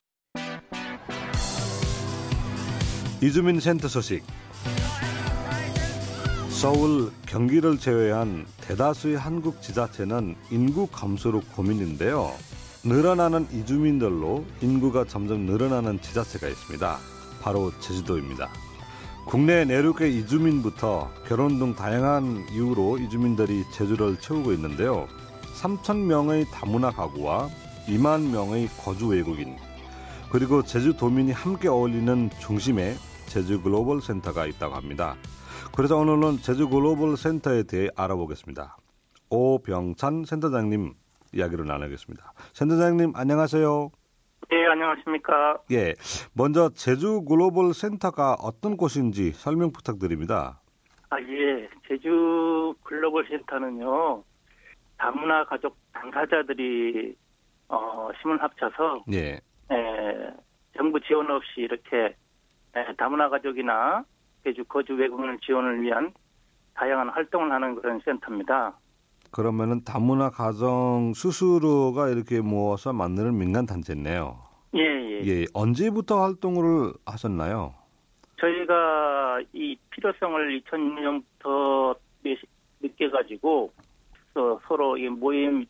이주민 3.20 3.58
센터 3.58 3.88
소식. 3.88 4.22
서울, 6.48 7.10
경기를 7.26 7.78
제외한 7.78 8.46
대다수의 8.60 9.16
한국 9.16 9.60
지자체는 9.60 10.36
인구 10.52 10.86
감소로 10.86 11.40
고민인데요. 11.54 12.30
늘어나는 12.84 13.46
이주민들로 13.52 14.44
인구가 14.62 15.04
점점 15.04 15.40
늘어나는 15.40 16.00
지자체가 16.00 16.46
있습니다. 16.46 16.96
바로 17.42 17.72
제주도입니다. 17.80 18.48
국내 19.26 19.64
내륙의 19.64 20.16
이주민부터 20.18 21.10
결혼 21.26 21.58
등 21.58 21.74
다양한 21.74 22.46
이유로 22.52 22.98
이주민들이 22.98 23.64
제주를 23.72 24.16
채우고 24.20 24.52
있는데요. 24.52 25.08
3천 25.60 26.04
명의 26.06 26.44
다문화 26.46 26.90
가구와 26.90 27.48
2만 27.86 28.30
명의 28.30 28.66
거주 28.84 29.08
외국인 29.08 29.56
그리고 30.30 30.62
제주도민이 30.62 31.32
함께 31.32 31.68
어울리는 31.68 32.30
중심에 32.40 32.94
제주 33.26 33.62
글로벌 33.62 34.00
센터가 34.00 34.46
있다고 34.46 34.74
합니다. 34.74 35.16
그래서 35.76 35.96
오늘은 35.96 36.38
제주 36.38 36.68
글로벌 36.68 37.16
센터에 37.16 37.62
대해 37.62 37.88
알아보겠습니다. 37.96 38.76
오병찬 39.30 40.24
센터장님 40.24 40.94
이야기를 41.32 41.66
나누겠습니다. 41.66 42.32
센터장님 42.52 43.12
안녕하세요. 43.14 43.90
네, 44.50 44.66
안녕하십니까. 44.66 45.58
예, 45.72 45.94
먼저 46.32 46.70
제주 46.70 47.22
글로벌 47.22 47.74
센터가 47.74 48.34
어떤 48.34 48.76
곳인지 48.76 49.32
설명 49.32 49.72
부탁드립니다. 49.72 50.60
아, 51.10 51.20
예. 51.20 51.68
제주 51.88 52.74
글로벌 52.84 53.26
센터는요, 53.28 54.22
다문화 54.98 55.44
가족 55.44 55.76
당사자들이, 55.92 57.14
어, 57.68 58.08
힘을 58.20 58.42
합쳐서, 58.42 59.04
예, 59.12 59.40
에, 59.70 60.30
정부 60.76 61.00
지원 61.00 61.30
없이 61.30 61.60
이렇게, 61.60 62.16
에, 62.74 62.94
다문화 62.96 63.28
가족이나 63.28 64.04
제주 64.44 64.64
거주 64.64 64.94
외국인 64.94 65.38
지원을 65.44 65.82
위한 65.82 66.12
다양한 66.74 67.08
활동을 67.10 67.50
하는 67.50 67.74
그런 67.74 68.00
센터입니다. 68.04 68.74
그러면은 69.30 69.82
다문화 69.84 70.30
가정 70.30 71.12
스스로가 71.14 72.08
이렇게 72.08 72.40
모아서 72.40 72.92
만드는 72.92 73.36
민간 73.36 73.66
단체네요. 73.66 74.38
예, 74.74 74.80
예. 74.80 75.20
예, 75.26 75.44
언제부터 75.52 76.22
활동을 76.22 76.92
하셨나요? 77.04 77.74
저희가 78.38 79.40
이 79.52 79.76
필요성을 79.90 80.60
2006년부터 80.60 81.96
느껴가지고, 82.80 83.72
서- 84.36 84.60
서로 84.68 84.98
이 84.98 85.08
모임을 85.08 85.66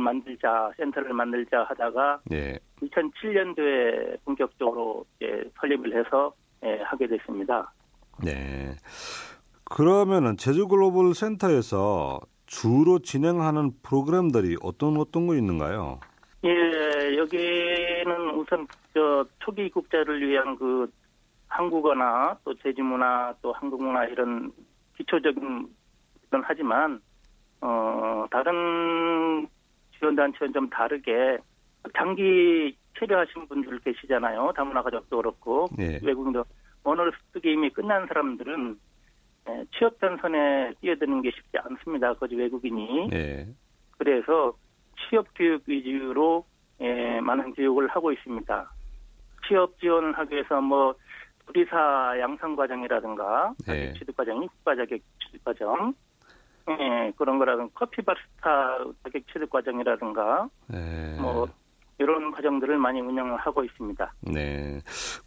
만들자, 0.00 0.72
센터를 0.76 1.12
만들자 1.12 1.62
하다가, 1.68 2.20
예, 2.32 2.58
2007년도에 2.82 4.18
본격적으로 4.24 5.04
이제 5.16 5.48
설립을 5.60 5.96
해서 5.96 6.32
예, 6.64 6.80
하게 6.82 7.06
됐습니다. 7.06 7.72
네. 8.24 8.72
그러면은 9.62 10.36
제주 10.36 10.66
글로벌 10.66 11.14
센터에서 11.14 12.18
주로 12.46 12.98
진행하는 12.98 13.70
프로그램들이 13.84 14.56
어떤 14.62 14.96
어떤 14.96 15.28
거 15.28 15.36
있는가요? 15.36 16.00
예, 16.44 17.16
여기는 17.16 18.30
우선 18.34 18.66
저 18.94 19.24
초기 19.38 19.66
입국자를 19.66 20.26
위한 20.26 20.56
그 20.56 20.90
한국어나 21.46 22.36
또 22.44 22.52
제주 22.56 22.82
문화 22.82 23.32
또 23.40 23.52
한국 23.52 23.80
문화 23.84 24.04
이런 24.06 24.50
기초적인 24.96 25.68
건 26.30 26.42
하지만 26.44 27.00
어 27.60 28.26
다른 28.30 29.48
지원 29.98 30.14
단체는 30.14 30.52
좀 30.52 30.70
다르게 30.70 31.38
장기 31.96 32.76
체류하신 32.98 33.48
분들 33.48 33.80
계시잖아요. 33.80 34.52
다문화 34.54 34.82
가족도 34.82 35.18
그렇고 35.18 35.68
예. 35.78 36.00
외국인도 36.02 36.44
언어를 36.84 37.12
쓰기 37.32 37.52
이미 37.52 37.70
끝난 37.70 38.06
사람들은 38.06 38.78
예, 39.48 39.64
취업 39.76 39.98
전선에 40.00 40.74
뛰어드는 40.80 41.22
게 41.22 41.30
쉽지 41.30 41.58
않습니다. 41.58 42.14
거기 42.14 42.36
외국인이. 42.36 43.08
예, 43.12 43.46
그래서 43.96 44.52
취업 45.08 45.26
교육 45.34 45.62
위주로 45.66 46.44
예, 46.80 47.20
많은 47.20 47.54
교육을 47.54 47.88
하고 47.88 48.12
있습니다. 48.12 48.72
취업 49.46 49.78
지원을 49.80 50.16
하기 50.18 50.34
위해서 50.34 50.60
뭐 50.60 50.94
불이사 51.46 52.16
양성 52.20 52.54
과정이라든가 52.56 53.54
네. 53.66 53.92
취득 53.94 54.16
과정, 54.16 54.46
국가 54.46 54.76
자격 54.76 54.98
취득 55.24 55.42
과정, 55.44 55.94
예, 56.68 57.12
그런 57.16 57.38
거라든가 57.38 57.70
커피 57.74 58.02
바리스타 58.02 58.78
자격 59.02 59.22
취득 59.32 59.50
과정이라든가 59.50 60.48
예. 60.74 61.16
뭐 61.20 61.48
이런 61.98 62.30
과정들을 62.30 62.78
많이 62.78 63.00
운영을 63.00 63.36
하고 63.36 63.64
있습니다. 63.64 64.14
네. 64.20 64.80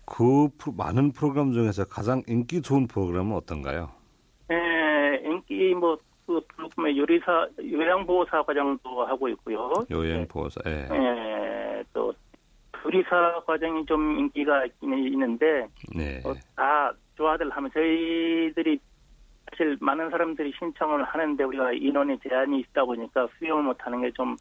그 0.05 0.49
많은 0.77 1.11
프로그램 1.11 1.51
중에서 1.51 1.85
가장 1.85 2.21
인기 2.27 2.61
좋은 2.61 2.87
프로그램은 2.87 3.35
어떤가요? 3.35 3.89
예, 4.51 5.21
인기 5.25 5.73
뭐그 5.73 6.41
불금의 6.55 6.97
요리사 6.97 7.47
요양보호사 7.59 8.43
과정도 8.43 9.05
하고 9.05 9.27
있고요. 9.29 9.71
요행 9.91 10.27
보호사. 10.27 10.61
예. 10.65 10.87
예, 10.91 11.83
또 11.93 12.13
조리사 12.81 13.41
과정이 13.45 13.85
좀 13.85 14.19
인기가 14.19 14.65
있는데 14.81 15.67
네. 15.95 16.21
어, 16.25 16.33
다 16.55 16.93
좋아들 17.15 17.49
하면 17.49 17.69
저희들이 17.73 18.79
사실 19.61 19.77
많은 19.79 20.09
사람들이 20.09 20.51
신청을 20.57 21.03
하는데 21.03 21.43
우리가 21.43 21.71
인원이 21.73 22.17
제한이 22.27 22.61
있다 22.61 22.83
보니까 22.83 23.27
수용을 23.37 23.63
못하는 23.63 24.01
게 24.01 24.11
좀 24.15 24.35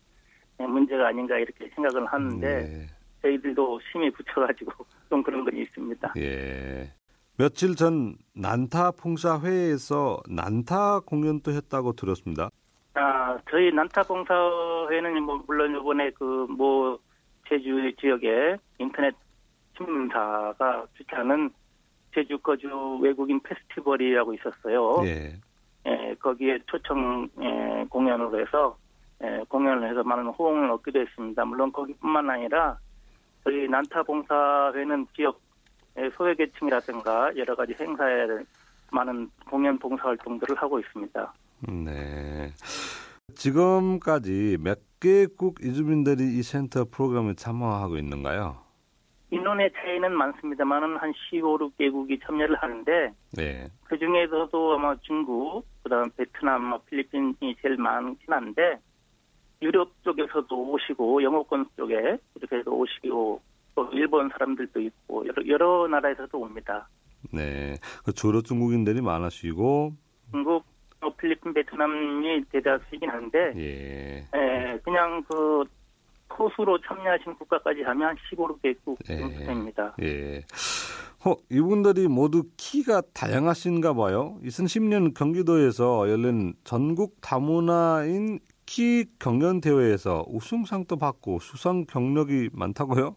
문제가 0.59 1.09
아닌가 1.09 1.39
이렇게 1.39 1.71
생각을 1.75 2.07
하는데 2.07 2.47
네. 2.47 2.87
저희들도 3.23 3.81
심히 3.91 4.11
붙여가지고 4.11 4.73
좀 5.09 5.23
그런 5.23 5.43
건 5.45 5.57
있습니다. 5.57 6.15
예. 6.19 6.93
며칠 7.39 7.75
전 7.75 8.15
난타 8.35 8.93
봉사 8.93 9.41
회에서 9.41 10.21
난타 10.29 11.01
공연도 11.01 11.53
했다고 11.53 11.93
들었습니다. 11.95 12.51
아, 12.95 13.39
저희 13.51 13.73
난타 13.73 14.03
봉사 14.03 14.35
회는 14.91 15.23
뭐 15.23 15.43
물론 15.47 15.75
이번에 15.77 16.11
그 16.11 16.47
뭐 16.49 16.99
제주 17.49 17.93
지역에 18.01 18.57
인터넷 18.79 19.15
신문사가 19.77 20.87
주최하는 20.97 21.51
제주 22.15 22.39
거주 22.39 22.99
외국인 23.01 23.41
페스티벌이라고 23.41 24.35
있었어요. 24.35 25.03
예. 25.05 25.35
예, 25.87 26.15
거기에 26.19 26.59
초청 26.67 27.29
예, 27.41 27.85
공연으로 27.89 28.41
해서 28.41 28.77
예, 29.23 29.43
공연을 29.49 29.91
해서 29.91 30.03
많은 30.03 30.27
호응을 30.27 30.71
얻기도 30.71 31.01
했습니다. 31.01 31.45
물론 31.45 31.73
거기뿐만 31.73 32.29
아니라 32.29 32.79
저희 33.45 33.69
난타봉사회는 33.69 35.07
지역 35.17 35.41
예, 35.99 36.11
소외계층이라든가 36.17 37.37
여러 37.37 37.55
가지 37.55 37.75
행사에 37.79 38.27
많은 38.93 39.31
공연 39.49 39.79
봉사 39.79 40.09
활동들을 40.09 40.57
하고 40.57 40.79
있습니다. 40.79 41.33
네. 41.69 42.53
지금까지 43.35 44.59
몇 44.61 44.79
개국 45.01 45.65
이주민들이 45.65 46.39
이 46.39 46.43
센터 46.43 46.85
프로그램에 46.85 47.35
참여하고 47.35 47.97
있는가요? 47.97 48.70
인원의 49.31 49.71
차이는 49.73 50.13
많습니다만은 50.13 50.97
한 50.97 51.13
15, 51.31 51.59
6개국이 51.59 52.21
참여를 52.25 52.57
하는데 52.57 53.13
네. 53.37 53.67
그 53.85 53.99
중에서도 53.99 54.75
아마 54.75 54.97
중국, 55.03 55.65
그다음 55.83 56.11
베트남, 56.17 56.65
뭐 56.65 56.81
필리핀이 56.87 57.57
제일 57.63 57.77
많긴 57.77 58.33
한데 58.33 58.79
유럽 59.63 59.93
쪽에서도 60.03 60.55
오시고 60.57 61.23
영어권 61.23 61.67
쪽에 61.77 61.95
이렇게 62.35 62.57
해서 62.57 62.71
오시고 62.71 63.41
또 63.75 63.89
일본 63.93 64.29
사람들도 64.31 64.81
있고 64.81 65.27
여러, 65.27 65.47
여러 65.47 65.89
나라에서도 65.89 66.39
옵니다. 66.39 66.89
네. 67.33 67.77
그 68.05 68.13
주로 68.13 68.41
중국인들이 68.43 69.03
많으시고, 69.03 69.93
중국, 70.31 70.65
뭐 71.01 71.15
필리핀, 71.17 71.53
베트남이 71.53 72.45
대다수이긴 72.51 73.11
한데 73.11 73.53
예. 73.57 74.39
에, 74.39 74.79
그냥 74.83 75.23
그 75.29 75.65
소수로 76.37 76.79
참여하신 76.81 77.35
국가까지 77.35 77.83
하면 77.83 78.09
한 78.09 78.17
15개국 78.33 78.97
예. 79.11 79.19
정도 79.19 79.39
됩니다. 79.39 79.95
예. 80.03 80.43
어, 81.25 81.35
이분들이 81.51 82.09
모두 82.09 82.45
키가 82.57 83.03
다양하신가 83.13 83.93
봐요. 83.95 84.39
2010년 84.43 85.15
경기도에서 85.15 86.11
열린 86.11 86.55
전국 86.65 87.21
다문화인 87.21 88.39
키 88.65 89.05
경연 89.19 89.61
대회에서 89.61 90.25
우승상도 90.29 90.97
받고 90.97 91.41
수상 91.41 91.85
경력이 91.85 92.51
많다고요? 92.53 93.17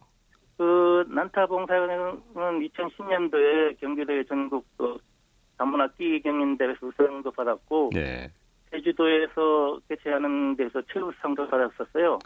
그 0.58 1.04
난타봉사는 1.08 2.22
2010년도에 2.34 3.80
경기도의 3.80 4.26
전국 4.26 4.66
그 4.76 4.98
다문화 5.56 5.88
끼 5.96 6.20
경연 6.20 6.58
대회에서 6.58 6.86
우승도 6.86 7.30
받았고 7.30 7.90
네. 7.94 8.30
제주도에서 8.70 9.78
개최하는 9.88 10.56
데서 10.56 10.82
최우수상도 10.92 11.48
받았었어요. 11.48 12.18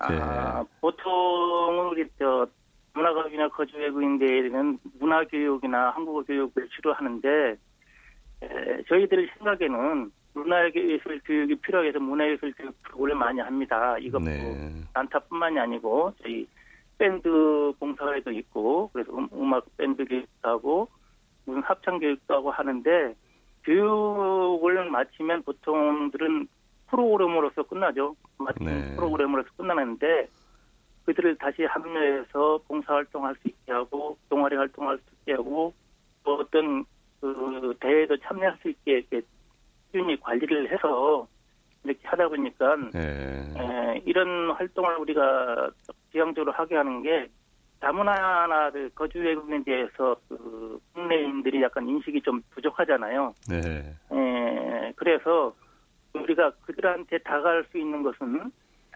아, 0.00 0.62
네. 0.62 0.68
보통은 0.80 1.88
우리 1.88 2.08
저 2.18 2.46
문화가족이나 2.94 3.48
거주 3.48 3.76
외국인들은 3.76 4.78
문화교육이나 4.98 5.90
한국어 5.90 6.22
교육을 6.22 6.68
주로 6.70 6.92
하는데 6.94 7.56
에, 8.42 8.82
저희들 8.88 9.30
생각에는 9.36 10.10
문화예술 10.32 11.20
교육이 11.24 11.56
필요해서 11.56 11.98
문화예술 12.00 12.52
교육 12.56 12.82
프로그램을 12.82 13.20
많이 13.20 13.40
합니다. 13.40 13.98
이것도 13.98 14.24
네. 14.24 14.84
난타뿐만이 14.94 15.58
아니고 15.58 16.14
저희 16.22 16.46
밴드 16.96 17.72
봉사회도 17.78 18.30
있고 18.32 18.90
그래서 18.92 19.12
음, 19.12 19.54
악 19.54 19.64
밴드 19.76 20.04
교육도 20.04 20.48
하고 20.48 20.88
무슨 21.44 21.62
합창 21.62 21.98
교육도 21.98 22.34
하고 22.34 22.50
하는데 22.50 23.14
교육을 23.64 24.90
마치면 24.90 25.42
보통들은 25.42 26.48
프로그램으로서 26.90 27.62
끝나죠. 27.62 28.16
마침 28.38 28.66
네. 28.66 28.96
프로그램으로서 28.96 29.48
끝나는데 29.56 30.28
그들을 31.06 31.36
다시 31.36 31.64
합류해서 31.64 32.60
봉사활동할 32.68 33.34
수 33.36 33.48
있게 33.48 33.72
하고 33.72 34.18
동아리 34.28 34.56
활동할 34.56 34.98
수 34.98 35.04
있게 35.20 35.32
하고 35.32 35.72
또 36.24 36.36
어떤 36.36 36.84
그 37.20 37.74
대회도 37.80 38.18
참여할 38.18 38.58
수 38.62 38.68
있게 38.68 38.92
이렇게 38.98 39.22
꾸준히 39.86 40.18
관리를 40.20 40.70
해서 40.70 41.26
이렇게 41.84 42.06
하다 42.06 42.28
보니까 42.28 42.76
예. 42.94 42.98
에, 42.98 44.02
이런 44.04 44.50
활동을 44.52 44.96
우리가 44.96 45.70
지향적으로 46.12 46.52
하게 46.52 46.76
하는 46.76 47.02
게 47.02 47.28
다문화나 47.80 48.70
그 48.70 48.90
거주 48.94 49.18
외국인에 49.18 49.62
대해서 49.64 50.14
그 50.28 50.78
국내인들이 50.92 51.62
약간 51.62 51.88
인식이 51.88 52.20
좀 52.20 52.42
부족하잖아요. 52.50 53.34
네. 53.48 53.94
에, 54.12 54.92
그래서 54.96 55.54
우리가 56.14 56.52
그들한테 56.66 57.18
다가갈 57.18 57.64
수 57.70 57.78
있는 57.78 58.02
것은 58.02 58.50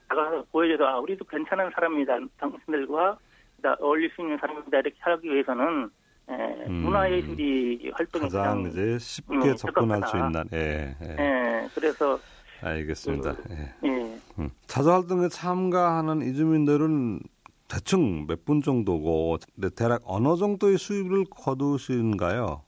다가가서 0.08 0.46
보여줘도 0.52 0.86
아, 0.86 0.98
우리도 0.98 1.24
괜찮은 1.24 1.70
사람이다. 1.74 2.18
당신들과 2.38 3.18
다 3.62 3.76
어울릴 3.80 4.10
수 4.14 4.20
있는 4.22 4.36
사람이다. 4.38 4.78
이렇게 4.78 4.96
하기 5.00 5.28
위해서는 5.28 5.90
에, 6.28 6.32
음. 6.66 6.72
문화예술이 6.84 7.90
활동이 7.94 8.24
가장 8.24 8.66
이제 8.66 8.98
쉽게 8.98 9.34
음, 9.34 9.56
접근할 9.56 10.02
수 10.02 10.12
적합하다. 10.12 10.26
있는 10.26 10.44
예. 10.52 10.96
예. 11.02 11.22
에, 11.22 11.68
그래서 11.74 12.18
알겠습니다. 12.62 13.34
예. 13.50 13.88
예. 13.88 14.18
음. 14.38 14.50
자주 14.66 14.90
활동에 14.92 15.28
참가하는 15.28 16.22
이주민들은 16.22 17.20
대충 17.68 18.26
몇 18.26 18.44
분 18.44 18.60
정도고 18.60 19.38
네, 19.56 19.68
대략 19.76 20.02
어느 20.04 20.36
정도의 20.36 20.76
수입을 20.78 21.24
거두시는가요? 21.30 22.62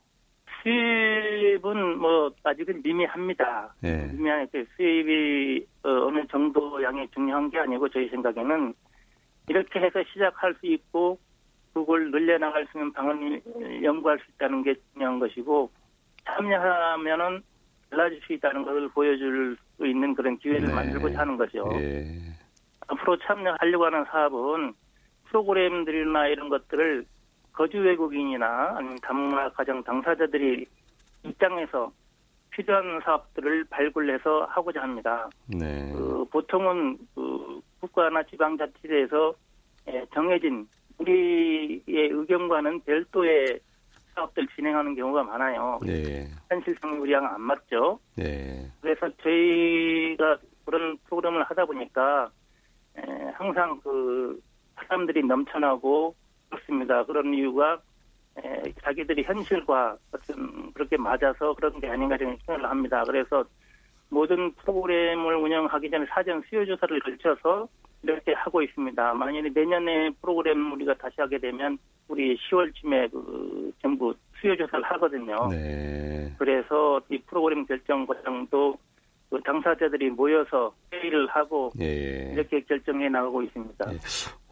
수입 0.63 1.16
은 1.65 1.99
뭐 1.99 2.31
아직은 2.43 2.83
미미합니다. 2.83 3.75
예. 3.85 4.07
미미한 4.13 4.47
그 4.53 4.65
수입이 4.77 5.67
어, 5.83 6.11
느 6.11 6.27
정도 6.29 6.83
양이 6.83 7.09
중요한 7.11 7.51
게 7.51 7.59
아니고 7.59 7.89
저희 7.89 8.09
생각에는 8.09 8.75
이렇게 9.49 9.81
해서 9.81 10.03
시작할 10.13 10.55
수 10.61 10.67
있고 10.67 11.19
그걸 11.73 12.11
늘려나갈 12.11 12.67
수 12.67 12.79
있는 12.79 12.93
방안을 12.93 13.43
연구할 13.83 14.19
수 14.19 14.25
있다는 14.33 14.63
게 14.63 14.75
중요한 14.93 15.19
것이고 15.19 15.71
참여하면은 16.25 17.43
달라질 17.91 18.21
수 18.23 18.33
있다는 18.33 18.65
것을 18.65 18.89
보여줄 18.89 19.57
수 19.77 19.87
있는 19.87 20.15
그런 20.15 20.37
기회를 20.39 20.69
네. 20.69 20.75
만들고자 20.75 21.21
하는 21.21 21.37
거죠. 21.37 21.69
예. 21.75 22.05
앞으로 22.89 23.17
참여하려고 23.19 23.85
하는 23.85 24.05
사업은 24.05 24.73
프로그램들이나 25.27 26.29
이런 26.29 26.49
것들을 26.49 27.05
거주 27.53 27.79
외국인이나 27.79 28.75
아니면 28.77 28.99
다문화 29.03 29.51
가정 29.51 29.83
당사자들이 29.83 30.67
입장에서 31.29 31.93
필요한 32.51 33.01
사업들을 33.05 33.65
발굴해서 33.65 34.47
하고자 34.51 34.83
합니다. 34.83 35.29
네. 35.47 35.93
그 35.93 36.25
보통은 36.31 36.99
그 37.15 37.61
국가나 37.81 38.23
지방자치대에서 38.23 39.35
예, 39.89 40.05
정해진 40.13 40.67
우리의 40.99 41.83
의견과는 41.87 42.81
별도의 42.81 43.61
사업들 44.15 44.47
진행하는 44.57 44.95
경우가 44.95 45.23
많아요. 45.25 45.79
예. 45.87 46.27
현실성 46.49 47.01
우리랑 47.03 47.27
안 47.27 47.41
맞죠. 47.43 48.01
예. 48.19 48.67
그래서 48.81 49.09
저희가 49.23 50.39
그런 50.65 50.97
프로그램을 51.05 51.45
하다 51.45 51.67
보니까 51.67 52.31
에, 52.97 53.03
항상 53.35 53.79
그 53.85 54.41
사람들이 54.77 55.23
넘쳐나고 55.25 56.15
그렇습니다. 56.49 57.05
그런 57.05 57.35
이유가 57.35 57.79
에, 58.45 58.73
자기들이 58.83 59.23
현실과 59.23 59.97
어떤 60.13 60.73
그렇게 60.73 60.97
맞아서 60.97 61.55
그런 61.55 61.81
게 61.81 61.89
아닌가 61.89 62.17
저는 62.19 62.37
생각을 62.47 62.71
합니다. 62.71 63.03
그래서 63.07 63.45
모든 64.09 64.53
프로그램을 64.53 65.37
운영하기 65.37 65.91
전에 65.91 66.07
사전 66.07 66.43
수요 66.49 66.65
조사를 66.65 67.01
걸쳐서 67.01 67.69
이렇게 68.03 68.33
하고 68.35 68.63
있습니다. 68.63 69.15
만약에 69.15 69.49
내년에 69.53 70.11
프로그램 70.21 70.73
우리가 70.73 70.95
다시 70.95 71.17
하게 71.19 71.39
되면 71.39 71.79
우리 72.09 72.37
10월쯤에 72.37 73.11
그 73.11 73.73
전부 73.83 74.15
수요 74.41 74.57
조사를 74.57 74.85
하거든요. 74.85 75.49
네. 75.51 76.33
그래서 76.39 77.01
이 77.11 77.19
프로그램 77.19 77.67
결정 77.67 78.07
과정도 78.07 78.77
그 79.29 79.41
당사자들이 79.43 80.11
모여서 80.11 80.73
회의를 80.93 81.27
하고 81.27 81.73
예. 81.81 82.31
이렇게 82.33 82.61
결정해 82.61 83.09
나가고 83.09 83.43
있습니다. 83.43 83.93
예. 83.93 83.99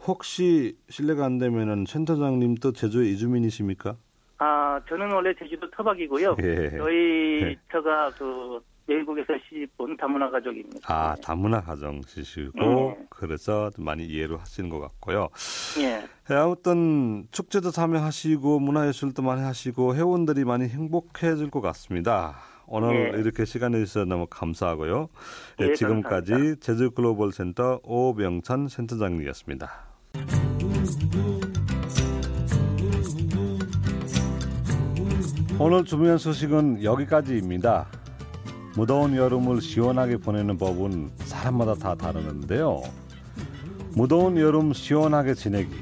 혹시 0.07 0.77
실례가 0.89 1.25
안 1.25 1.37
되면은 1.37 1.85
센터장님 1.87 2.55
도 2.55 2.71
제주의 2.71 3.11
이주민이십니까? 3.13 3.95
아 4.37 4.79
저는 4.87 5.11
원래 5.11 5.33
제주도 5.37 5.69
터박이고요. 5.71 6.35
예. 6.41 6.69
저희 6.77 7.41
예. 7.41 7.55
처가 7.71 8.11
그 8.17 8.59
외국에서 8.87 9.33
시집온 9.49 9.97
다문화 9.97 10.29
가족입니다. 10.29 10.79
아, 10.93 11.15
다문화 11.15 11.61
가정시시고 11.61 12.59
네. 12.59 13.05
그래서 13.09 13.71
좀 13.71 13.85
많이 13.85 14.05
이해를 14.05 14.39
하시는 14.39 14.69
것 14.69 14.79
같고요. 14.79 15.29
예. 15.79 16.03
예, 16.29 16.35
아무튼 16.35 17.27
축제도 17.31 17.71
참여하시고 17.71 18.59
문화예술도 18.59 19.23
많이 19.23 19.41
하시고 19.41 19.95
회원들이 19.95 20.45
많이 20.45 20.67
행복해질 20.67 21.49
것 21.49 21.61
같습니다. 21.61 22.35
오늘 22.67 23.13
예. 23.15 23.19
이렇게 23.19 23.45
시간 23.45 23.71
내주셔서 23.71 24.05
너무 24.05 24.27
감사하고요. 24.29 25.09
예, 25.61 25.69
예, 25.69 25.73
지금까지 25.73 26.31
감사합니다. 26.31 26.61
제주 26.61 26.91
글로벌 26.91 27.31
센터 27.31 27.79
오병찬 27.83 28.67
센터장님이었습니다. 28.67 29.94
오늘 35.57 35.85
준비한 35.85 36.17
소식은 36.17 36.83
여기까지입니다. 36.83 37.87
무더운 38.75 39.15
여름을 39.15 39.61
시원하게 39.61 40.17
보내는 40.17 40.57
법은 40.57 41.11
사람마다 41.19 41.75
다 41.75 41.95
다르는데요. 41.95 42.81
무더운 43.93 44.37
여름 44.37 44.73
시원하게 44.73 45.33
지내기. 45.33 45.73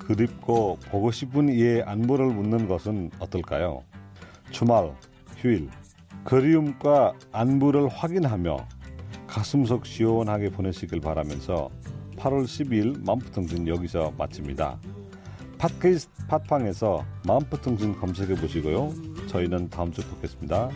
그립고 0.00 0.76
보고 0.90 1.12
싶은 1.12 1.48
이의 1.48 1.84
안부를 1.84 2.26
묻는 2.26 2.66
것은 2.66 3.12
어떨까요? 3.20 3.84
주말, 4.50 4.92
휴일, 5.36 5.70
그리움과 6.24 7.14
안부를 7.30 7.88
확인하며 7.88 8.56
가슴속 9.28 9.86
시원하게 9.86 10.50
보내시길 10.50 11.00
바라면서 11.00 11.70
8월 12.20 12.44
10일 12.44 13.04
만푸통신 13.04 13.66
여기서 13.66 14.12
마칩니다. 14.18 14.78
팟캐스트 15.56 16.26
팟빵에서 16.26 17.04
만푸통신 17.26 17.96
검색해 17.98 18.34
보시고요. 18.34 18.92
저희는 19.26 19.70
다음 19.70 19.90
주에 19.90 20.04
뵙겠습니다. 20.10 20.70